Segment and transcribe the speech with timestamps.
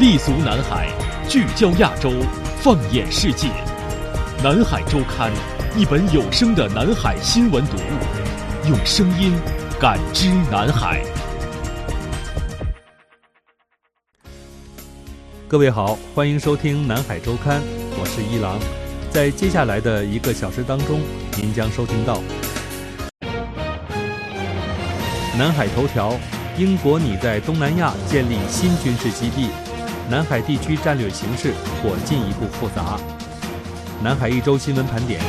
[0.00, 0.88] 立足南海，
[1.28, 2.10] 聚焦亚洲，
[2.62, 3.48] 放眼世界。
[4.42, 5.30] 南海周刊，
[5.76, 9.34] 一本有声的南海新闻读物，用声音
[9.78, 11.04] 感知南海。
[15.46, 17.60] 各位好，欢迎收听南海周刊，
[18.00, 18.58] 我是一郎。
[19.10, 21.00] 在接下来的一个小时当中，
[21.36, 22.22] 您将收听到
[25.38, 26.18] 南海头条：
[26.56, 29.50] 英国拟在东南亚建立新军事基地，
[30.10, 33.00] 南海地区战略形势或进一步复杂。
[34.02, 35.20] 南海一周新闻盘点：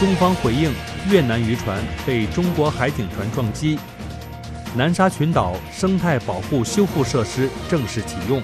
[0.00, 0.72] 中方回应
[1.10, 3.76] 越南渔船被中国海警船撞击；
[4.76, 8.40] 南沙群岛生态保护修复设施正式启用；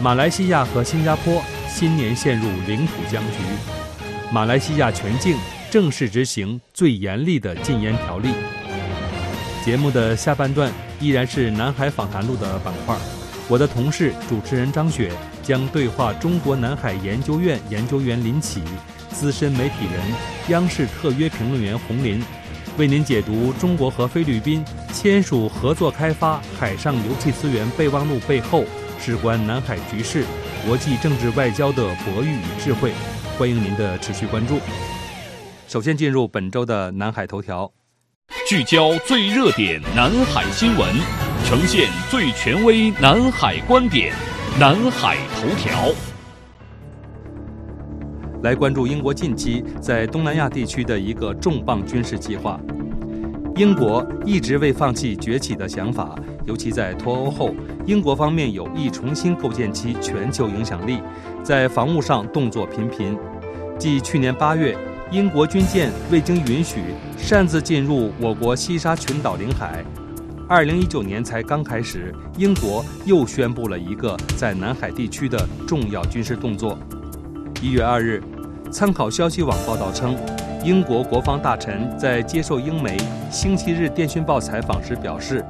[0.00, 3.38] 马来西亚和新加坡新年陷入领土僵局。
[4.32, 5.36] 马来西亚全境
[5.70, 8.30] 正式执行最严厉的禁烟条例。
[9.64, 12.96] 节目的下半段依然是南海访谈录的板块，
[13.50, 15.10] 我的同事主持人张雪
[15.42, 18.62] 将对话中国南海研究院研究员林启、
[19.10, 20.00] 资深媒体人、
[20.50, 22.22] 央视特约评论员洪林，
[22.78, 28.64] 为您解读中国和菲律宾签署合作开发海上油气资源备忘录背后，
[29.00, 30.24] 事关南海局势、
[30.64, 32.92] 国际政治外交的博弈与智慧。
[33.36, 34.60] 欢迎您的持续关注。
[35.66, 37.72] 首先进入本周的南海头条，
[38.48, 40.94] 聚焦最热点南海新闻，
[41.44, 44.12] 呈现最权威南海观点。
[44.58, 45.92] 南海头条，
[48.42, 52.60] 来关注英国近期在东南亚地区的一个重磅军事计划。
[53.56, 56.16] 英国一直未放弃崛起的想法，
[56.46, 57.54] 尤其在脱欧后，
[57.86, 61.00] 英国方面有意重新构建其全球影响力，
[61.42, 63.16] 在防务上动作频频。
[63.78, 64.76] 继去年八月，
[65.10, 66.80] 英国军舰未经允许
[67.16, 69.84] 擅自进入我国西沙群岛领海，
[70.50, 76.76] 二零一九年才刚开始，英国又宣布了一个在南海地区的重要军事动作。
[77.62, 78.20] 一月二日，
[78.68, 80.16] 参考消息网报道称，
[80.64, 82.96] 英国国防大臣在接受英媒
[83.30, 85.44] 《星期日电讯报》采访时表示，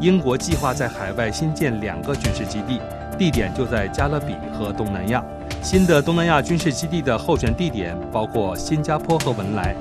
[0.00, 2.80] 英国计划在海外新建两个军事基地，
[3.18, 5.20] 地点就在加勒比和东南亚。
[5.64, 9.74] 新的东南亚军事基地的候选地点包括新加坡和文莱。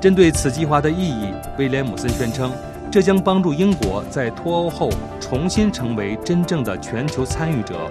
[0.00, 2.50] 针对此计划的意义，威廉姆森宣称，
[2.94, 4.88] 这将帮助英国在脱欧后
[5.20, 7.90] 重新成为真正的全球参与者。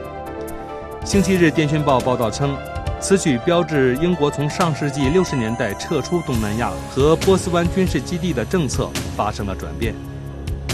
[1.03, 2.55] 星期日电讯报报道称，
[3.01, 9.93] 此举标志英国从上世纪六十年代撤出东南亚和波斯湾军事基地的政策发生了转变。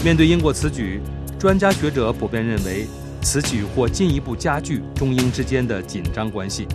[0.04, 1.00] 面对英国此举，
[1.36, 2.86] 专家学者普遍认为。
[3.22, 6.68] 此举或进一步加剧中英之间的紧张关系。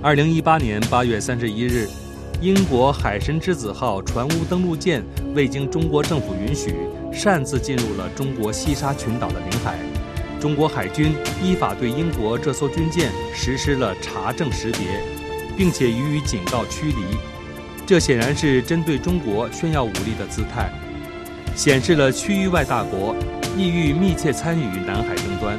[0.00, 1.88] 二零一八年八月三十一日，
[2.40, 5.02] 英国“海神之子”号船坞登陆舰
[5.34, 6.74] 未经中国政府允许，
[7.10, 9.78] 擅自进入了中国西沙群岛的领海。
[10.38, 14.80] 中国海军依法对英国这艘军舰实施了查证识别，
[15.56, 17.16] 并且予以警告驱离。
[17.86, 20.70] 这显然是针对中国炫耀武力的姿态，
[21.54, 23.16] 显示了区域外大国。
[23.56, 25.58] 意欲密切参与南海争端。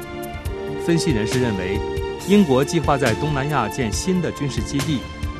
[0.86, 1.80] 分析人士认为，
[2.28, 5.00] 英国计划在东南亚建新的军事基地，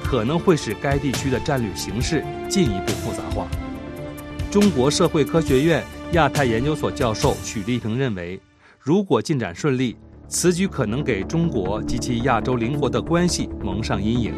[0.10, 3.46] 可能会使该地区的战略形势进一步复杂化。
[4.50, 8.40] 中国社会科学院亚太研究所教授许立平认为，
[8.80, 9.98] 如果进展顺利，
[10.30, 14.34] 此举可能给中国及其亚洲邻国的关系蒙上阴影。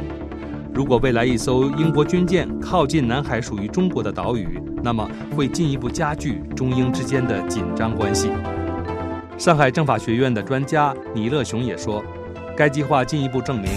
[0.74, 8.30] 如果未来一艘英国军舰靠近南海属于中国的岛屿，那么会进一步加剧中英之间的紧张关系。
[9.38, 12.04] 上海政法学院的专家倪乐雄也说，
[12.58, 13.70] 该计划进一步证明，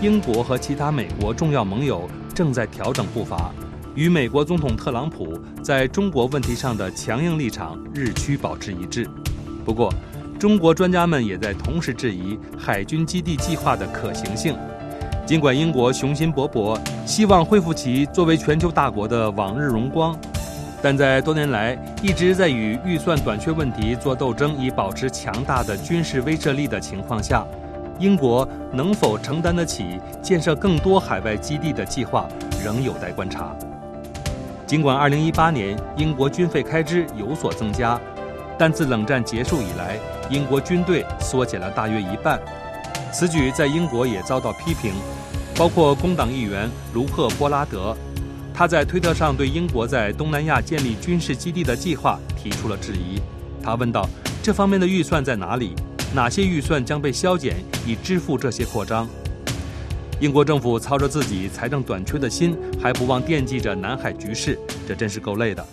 [0.00, 3.52] 英国和其他美国重要盟友正在调整步伐，
[3.94, 9.06] 与美国总统特朗普在中国问题上的强硬立场日趋保持一致。
[9.62, 9.92] 不过，
[10.38, 14.56] 中国专家们也在同时质疑海军基地计划的可行性。
[15.26, 20.18] 尽管英国雄心勃勃，希望恢复其作为全球大国的往日荣光，
[20.80, 27.46] 但在多年来一直在与预算短缺问题做斗争，以保持强大的军事威慑力的情况下，
[28.00, 32.26] 英国能否承担得起建设更多海外基地的计划，
[32.64, 33.54] 仍有待观察。
[34.66, 38.00] 尽管2018年英国军费开支有所增加，
[38.58, 39.98] 但自冷战结束以来，
[40.30, 42.40] 英国军队缩减了大约一半。
[43.12, 44.94] 此举在英国也遭到批评，
[45.54, 47.94] 包括工党议员卢克·波拉德，
[48.54, 53.20] 他在推特上对英国在东南亚建立军事基地的计划提出了质疑。
[53.62, 54.08] 他问道
[54.42, 55.74] ：“这方面的预算在哪里？
[56.14, 59.08] 哪些预算将被削减以支付这些扩张？”
[60.20, 65.66] 英国政府操着自己财政短缺的心，还不忘惦记着南海局势，这真是够累的。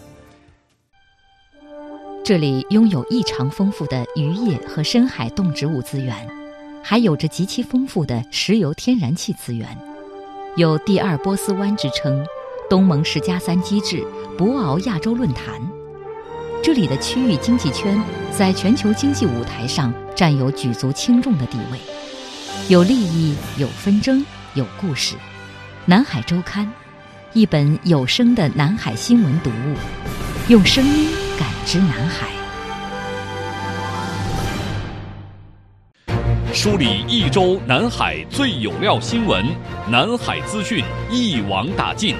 [2.24, 6.28] 这里拥有异常丰富的渔业和深海动植物资源，
[6.84, 9.78] 还有着极其丰富的石油天然气资源，
[10.56, 12.26] 有“第二波斯湾”之称，
[12.70, 14.06] 东盟十加三机制，
[14.38, 15.62] 博鳌亚洲论坛。
[16.64, 18.00] 这里的区域经济圈
[18.32, 21.80] 在全球经济舞台上占有举足轻重的地位，
[22.68, 24.24] 有利益，有纷争，
[24.54, 25.16] 有故事。
[25.86, 26.70] 南海周刊，
[27.32, 29.76] 一本有声的南海新闻读物，
[30.50, 31.10] 用声音
[31.40, 32.28] 感知南海，
[36.54, 39.46] 梳理一周南海最有料新闻，
[39.90, 42.16] 南海资讯一网打尽，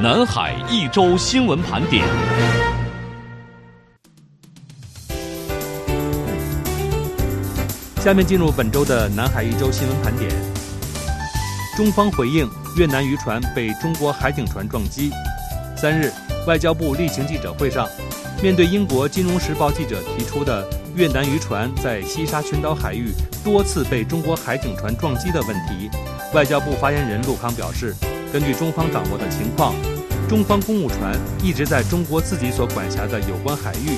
[0.00, 2.02] 南海一周新闻盘点。
[8.02, 10.28] 下面进入本周的南海一周新闻盘点。
[11.76, 15.12] 中方回应越南渔船被中国海警船撞击。
[15.76, 16.12] 三日，
[16.44, 17.88] 外交部例行记者会上，
[18.42, 23.12] 面对英国《金融时报》记者提出的越南渔船在西沙群岛海域
[23.44, 25.88] 多次被中国海警船撞击的问题，
[26.34, 27.94] 外交部发言人陆康表示，
[28.32, 29.72] 根据中方掌握的情况，
[30.28, 33.96] 中方公务船一直在中国自己所管辖的有关海域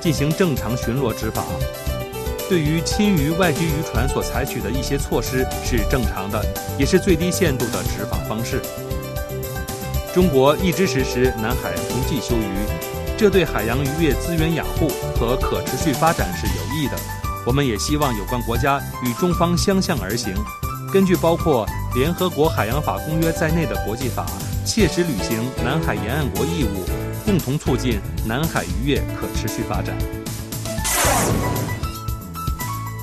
[0.00, 1.44] 进行正常巡逻执法。
[2.48, 6.44] 对于侵渔外籍渔船所采取的一些措施是正常的，
[6.78, 8.60] 也是最低限度的执法方式。
[10.14, 12.66] 中国一直实施南海同济休渔，
[13.16, 14.88] 这对海洋渔业资源养护
[15.18, 16.96] 和可持续发展是有益的。
[17.46, 20.32] 我们也希望有关国家与中方相向而行，
[20.92, 24.26] 根据包括联合国海洋法公约在内的国际法，
[24.64, 26.84] 切实履行南海沿岸国义务，
[27.24, 29.96] 共同促进南海渔业可持续发展。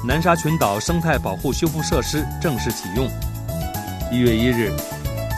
[0.04, 3.08] 南沙群岛生态保护修复设施正式启用。
[4.12, 4.72] 一月一日，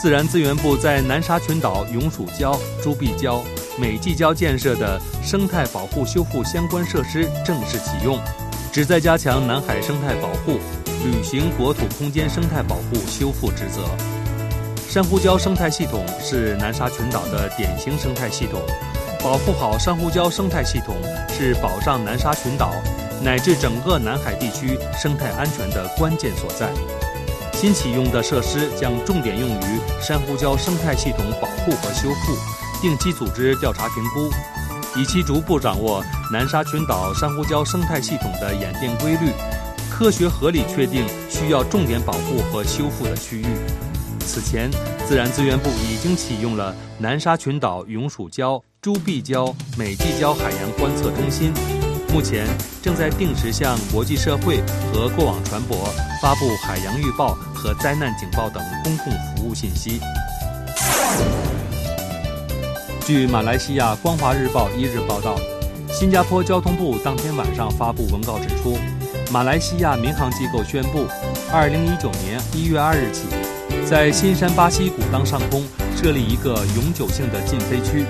[0.01, 3.41] 自然资源部在南沙群岛永暑礁、朱碧礁、
[3.77, 8.17] 美济礁建设的生态保护修复相关设施正式启用，
[8.71, 10.59] 旨在加强南海生态保护，
[11.03, 13.83] 履行国土空间生态保护修复职责。
[14.87, 18.61] 珊瑚礁生态系统是南沙群岛的典型生态系统，
[19.21, 20.95] 保护好珊瑚礁生态系统
[21.37, 22.71] 是保障南沙群岛。
[23.21, 26.69] 乃至整个南海地区生态安全的关键所在。
[27.53, 32.35] 新启用的设施将重点用于珊瑚礁生态系统保护和修复，
[32.81, 34.29] 定期组织调查评估，
[34.99, 39.31] 以期逐步掌握南沙群岛珊瑚礁生态系统的演变规律，
[39.89, 43.45] 科学合理确定需要重点保护和修复的区域。
[44.19, 44.69] 此前，
[45.07, 51.53] 自然资源部已经启用了南沙群岛永暑礁、朱碧礁、美济礁海洋观测中心。
[52.13, 52.45] 目前
[52.79, 54.61] 正在定时向国际社会
[54.93, 55.73] 和过往船舶
[56.21, 59.99] 发布海洋预报和灾难警报等公共服务信息。
[63.03, 65.35] 据马来西亚《光华日报》一日报道，
[65.91, 68.77] 新加坡交通部当天晚上发布文告指出，
[69.31, 71.07] 马来西亚民航机构宣布，
[71.51, 73.23] 二零一九年一月二日起，
[73.89, 75.63] 在新山巴西古当上空
[75.95, 78.05] 设立一个永久性的禁飞区。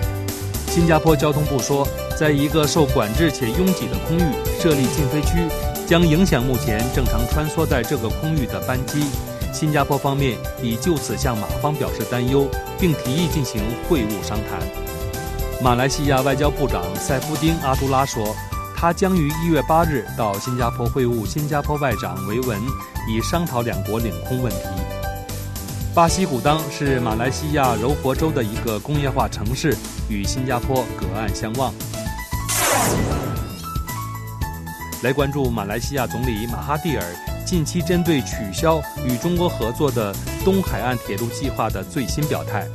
[0.73, 1.87] 新加坡交通部说。
[2.15, 4.21] 在一个受管制且拥挤的空域
[4.61, 5.49] 设立禁飞区，
[5.87, 9.07] 将影响目前正常穿梭在这个空域的班机。
[9.51, 12.47] 新加坡方面已就此向马方表示担忧，
[12.79, 14.61] 并提议进行会晤商谈。
[15.61, 18.23] 马来西亚外交部长塞夫丁阿杜拉说，
[18.75, 22.61] 他将于一月八日到新加坡会晤新加坡外长维文，
[23.09, 24.67] 以商讨两国领空问题。
[25.95, 29.75] 巴西古当是马来西亚柔佛州的一个工业化城市，
[30.09, 31.73] 与新加坡隔岸相望。
[35.03, 37.03] 来关注马来西亚总理马哈蒂尔
[37.45, 42.65] 近期针对取消与中国合作的东海岸铁路计划的最新表态。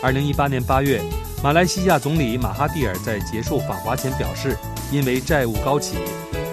[0.00, 1.02] 二零一八年八月，
[1.42, 4.56] 马来西亚总理马哈蒂尔在结束访华前表示，
[4.92, 5.96] 因为债务高企，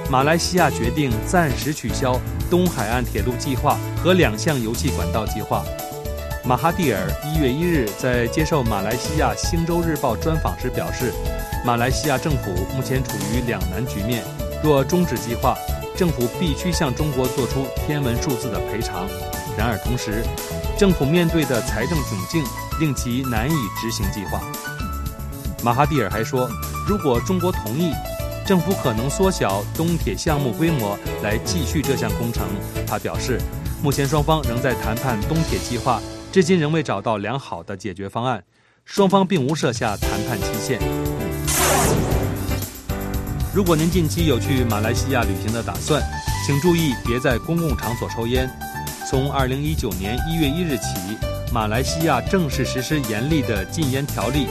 [0.10, 2.20] 马来西亚决定暂时取消
[2.50, 5.64] 东海岸铁路计划和两项油气管道计划。
[6.48, 11.12] 马哈蒂尔一月一日在接受马来西亚《星洲日报》专访时表示，
[11.66, 14.24] 马来西亚政府目前处于两难局面。
[14.64, 15.58] 若终止计划，
[15.98, 19.08] 政府必须向中国做出天文数字的赔偿。
[19.58, 20.24] 然而，同时，
[20.78, 22.44] 政府面对的财政窘境
[22.80, 24.40] 令其难以执行计划。
[25.64, 26.48] 马哈蒂尔还说，
[26.88, 27.92] 如果中国同意，
[28.46, 32.46] 政府可能缩小东铁项目规模来继续这项工程。
[32.86, 33.42] 他表示，
[33.82, 36.00] 目前双方仍在谈判东铁计划，
[36.36, 38.44] 至今仍未找到良好的解决方案，
[38.84, 40.82] 双方并无设下谈判期限。
[43.54, 46.04] 如果您近期有去马来西亚旅行的打算，
[46.46, 48.50] 请注意别在公共场所抽烟。
[49.10, 51.18] 从二零一九年一月一日起，
[51.54, 54.48] 马来西亚正式实施严厉的禁烟条例，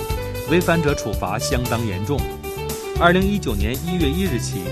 [0.50, 2.18] 违反者处罚相当严重。
[2.98, 4.62] 二零一九年一月一日起，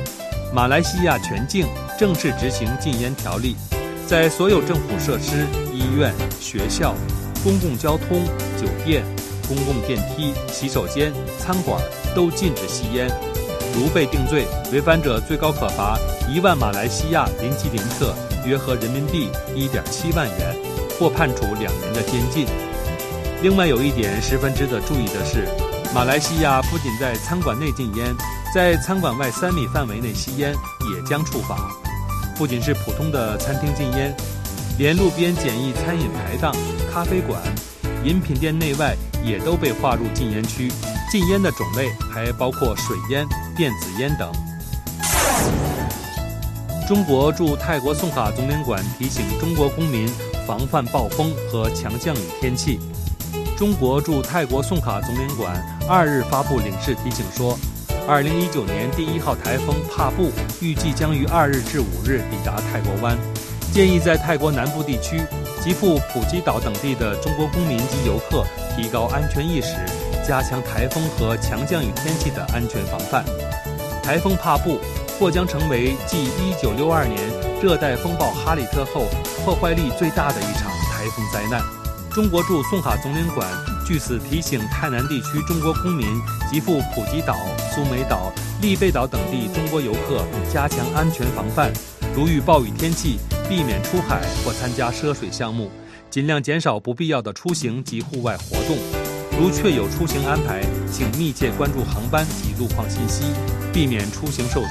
[0.54, 1.66] 马来西亚全境
[1.98, 3.54] 正式执行禁烟条例，
[4.06, 5.46] 在所有政府设施、
[5.82, 6.94] 医院、学校、
[7.42, 8.24] 公共交通、
[8.56, 9.04] 酒店、
[9.48, 11.82] 公共电梯、洗手间、餐馆
[12.14, 13.10] 都禁止吸烟。
[13.74, 15.98] 如被定罪，违反者最高可罚
[16.28, 18.14] 一万马来西亚林吉林特
[18.46, 20.56] （约合人民币一点七万元），
[21.00, 22.46] 或判处两年的监禁。
[23.42, 25.48] 另外有一点十分值得注意的是，
[25.94, 28.14] 马来西亚不仅在餐馆内禁烟，
[28.54, 30.54] 在餐馆外三米范围内吸烟
[30.94, 31.70] 也将处罚。
[32.36, 34.14] 不仅是普通的餐厅禁烟，
[34.82, 36.52] 连路边简易餐饮排档、
[36.92, 37.40] 咖啡馆、
[38.02, 40.72] 饮品店内外也都被划入禁烟区。
[41.08, 43.24] 禁烟的种类还包括水烟、
[43.56, 44.28] 电子烟等。
[46.88, 50.08] 中国驻泰国宋卡总领馆提醒中国公民
[50.48, 52.80] 防范暴风和强降雨天气。
[53.56, 57.56] 中国驻泰国宋卡总领馆二日发布领事提醒说，
[58.08, 63.16] 二零一九年第一号台风帕布预计将于二日至五日抵达泰国湾，
[63.72, 65.20] 建议在泰国南部地区
[65.62, 68.44] 及赴普吉岛等地的中国公民及游客
[68.76, 69.76] 提高安全意识。
[70.22, 73.24] 加强台风和强降雨天气的安全防范。
[74.02, 74.78] 台风帕布
[75.18, 76.28] 或将成为继
[76.62, 77.18] 1962年
[77.62, 79.06] 热带风暴哈里特后
[79.44, 81.60] 破坏力最大的一场台风灾难。
[82.10, 83.48] 中国驻宋卡总领馆
[83.86, 86.06] 据此提醒泰南地区中国公民
[86.50, 87.34] 及赴普吉岛、
[87.74, 91.72] 苏梅岛、利贝岛等地中国游客加强安全防范。
[92.14, 95.70] 如遇暴雨天气，避免出海或参加涉水项目，
[96.10, 98.76] 尽量减少不必要的出行及户外活动。
[99.38, 100.60] 如确有出行安排，
[100.92, 103.24] 请密切关注航班及路况信息，
[103.72, 104.68] 避免出行受阻。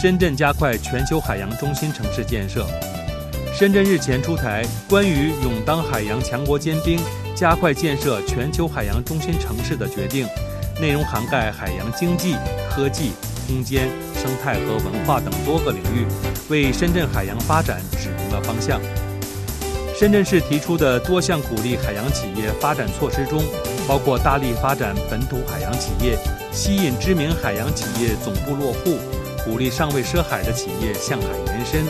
[0.00, 2.66] 深圳加快全球海洋中心城市建设。
[3.54, 6.98] 深圳日前出台关于勇当海洋强国尖兵、
[7.36, 10.26] 加快建设全球海洋中心城市的决定，
[10.80, 12.34] 内容涵盖海洋经济、
[12.68, 13.12] 科技、
[13.46, 13.88] 空间、
[14.22, 16.06] 生态和文化等多个领域，
[16.48, 18.80] 为深圳海洋发展指明了方向。
[19.98, 23.42] 深圳市提出的多项鼓励海洋企业发展措施中，
[23.88, 26.16] 包括大力发展本土海洋企业，
[26.52, 28.96] 吸引知名海洋企业总部落户，
[29.44, 31.84] 鼓励尚未涉海的企业向海延伸，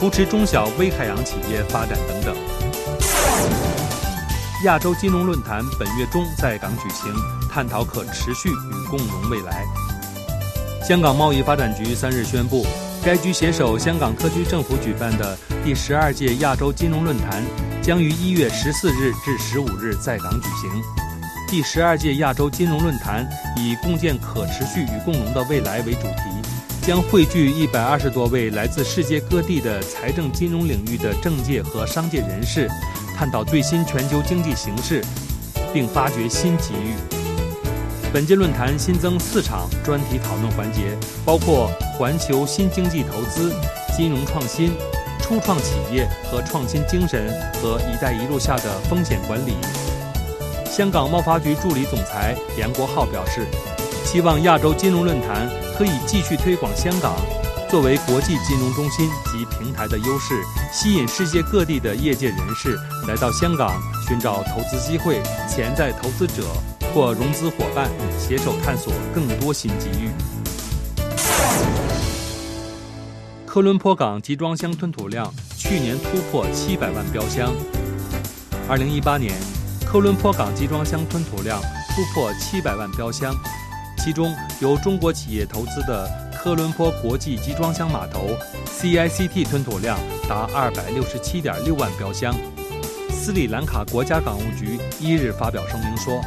[0.00, 2.34] 扶持中小微海洋企业发展等等。
[4.64, 7.12] 亚洲金融论坛本月中在港举行，
[7.50, 9.64] 探讨可持续与共荣未来。
[10.86, 12.66] 香港贸易发展局三日宣布。
[13.02, 17.42] 该局携手香港特区政府举办的第十二届亚洲金融论坛
[17.82, 20.70] 将于一月十四日至十五日在港举行。
[21.48, 23.26] 第十二届亚洲金融论坛
[23.56, 26.20] 以“共建可持续与共荣的未来”为主题，
[26.82, 32.68] 将汇聚一百二十多位来自世界各地的财政金融领域的政界和商界人士，
[33.16, 35.02] 探讨最新全球经济形势，
[35.72, 37.23] 并发掘新机遇。
[38.14, 41.68] 本届论坛新增四场专题讨论环节，包括
[41.98, 43.52] 环球新经济投资、
[43.96, 44.72] 金融创新、
[45.20, 49.56] 初创企业和创新精神和“一带一路”下的风险管理。
[50.64, 53.48] 香港贸发局助理总裁梁国浩表示，
[54.04, 57.16] 希望亚洲金融论坛可以继续推广香港
[57.68, 60.40] 作为国际金融中心及平台的优势，
[60.72, 62.78] 吸引世界各地的业界人士
[63.08, 63.72] 来到香港
[64.06, 66.44] 寻找投资机会，潜在投资者。
[66.94, 70.10] 或融资伙伴携手探索更多新机遇。
[73.44, 77.52] 科伦坡港集装箱吞吐量去年突破七百万标箱。
[78.68, 79.34] 二零一八年，
[79.84, 83.34] 科伦坡港集装箱吞吐量突破七百万标箱，
[83.98, 88.28] 其中由中国企业投资的科伦坡国际集装箱码头
[88.66, 89.98] （CICT） 吞吐量
[90.28, 92.32] 达二百六十七点六万标箱。
[93.10, 96.20] 斯里兰卡国家港务局一日发表声明说。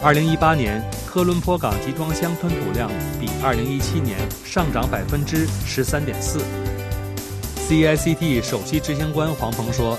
[0.00, 2.88] 二零一八年，科伦坡港集装箱吞吐量
[3.18, 6.38] 比二零一七年上涨百分之十三点四。
[7.68, 9.98] CICT 首席执行官黄鹏说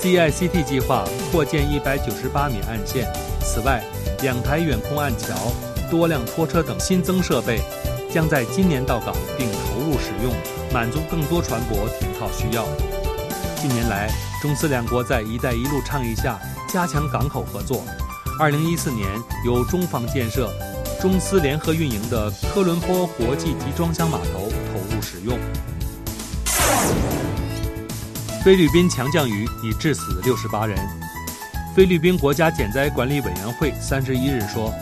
[0.00, 3.06] ：“CICT 计划扩建一百九十八米岸线，
[3.42, 3.84] 此外，
[4.22, 5.34] 两台远空岸桥、
[5.90, 7.60] 多辆拖车等新增设备
[8.10, 10.32] 将在今年到港并投入使用，
[10.72, 12.64] 满足更多船舶停靠需要。”
[13.60, 14.08] 近年来，
[14.40, 17.84] 中斯两国在“一带一路”倡议下加强港口合作。
[18.36, 19.08] 二零一四年，
[19.44, 20.52] 由中方建设、
[21.00, 25.38] 中斯联合运营的科伦坡国际集装箱码头投入使用。
[28.44, 30.76] 菲律宾强降雨已致死六十八人。
[31.76, 34.74] 菲律宾国家减灾管理委员会三十一日说，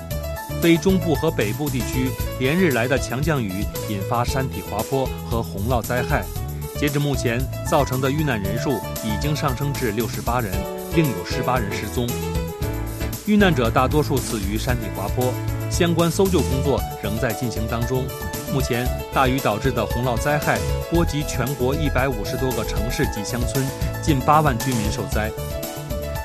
[0.63, 3.53] 非中部和北部地区连日来的强降雨
[3.91, 6.25] 引发山体滑坡和洪涝灾害，
[6.79, 7.39] 截至目前，
[7.71, 10.51] 造成的遇难人数已经上升至六十八人，
[10.95, 12.09] 另有十八人失踪。
[13.25, 15.33] 遇难者大多数死于山体滑坡，
[15.71, 18.05] 相关搜救工作仍在进行当中。
[18.53, 20.59] 目前，大雨导致的洪涝灾害
[20.91, 23.65] 波及全国一百五十多个城市及乡村，
[24.03, 25.31] 近八万居民受灾。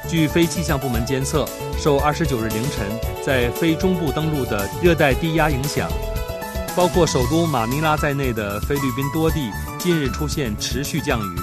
[0.09, 2.87] 据非气象部门监测，受二十九日凌晨
[3.23, 5.87] 在非中部登陆的热带低压影响，
[6.75, 11.39] 包括首都马尼拉在内的菲律宾多地近日出现持续降雨。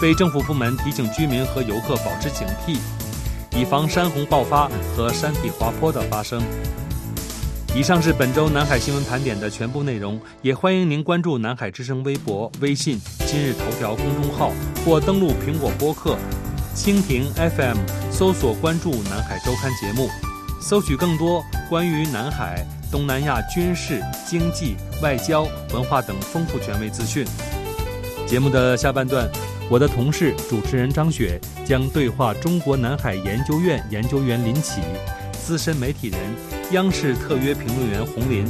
[0.00, 2.78] 非政府部门提醒居民和游客保持警惕，
[3.56, 6.42] 以防山洪爆发和山体滑坡的发生。
[7.74, 14.52] 以上是本周南海新闻盘点的全部内容，也欢迎您关注南海之声微博、微信、今日头条公众号，
[14.84, 16.18] 或登录苹果播客、
[16.74, 17.78] 蜻蜓 FM，
[18.10, 20.10] 搜索关注南海周刊节目，
[20.60, 27.26] 搜取更多关于南海、东南亚军事、经济、外交、文化等丰富权威资讯。
[28.26, 29.26] 节目的下半段，
[29.68, 34.80] 我的同事主持人张雪将对话中国南海研究院研究员林启。
[35.32, 36.18] 资深媒体人、
[36.72, 38.46] 央视特约评论员洪林，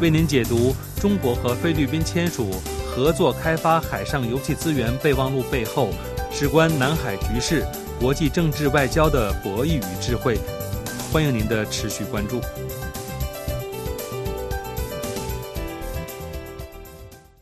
[0.00, 2.50] 为您解读中国和菲律宾签署
[2.86, 5.90] 合作开发海上油气资源备忘录背后，
[6.32, 7.64] 事关南海局势、
[8.00, 10.38] 国际政治外交的博弈与智慧。
[11.12, 12.40] 欢迎您的持续关注。